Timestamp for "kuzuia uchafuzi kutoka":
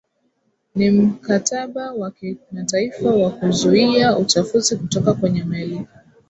3.31-5.13